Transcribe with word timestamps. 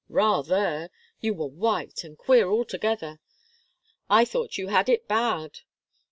"Rather. 0.09 0.89
You 1.19 1.35
were 1.35 1.45
white 1.45 2.03
and 2.03 2.17
queer 2.17 2.49
altogether. 2.49 3.19
I 4.09 4.25
thought 4.25 4.57
you 4.57 4.69
'had 4.69 4.89
it 4.89 5.07
bad. 5.07 5.59